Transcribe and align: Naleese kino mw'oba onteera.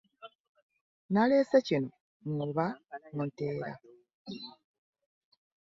Naleese 1.11 1.57
kino 1.67 1.89
mw'oba 2.27 2.65
onteera. 3.21 3.71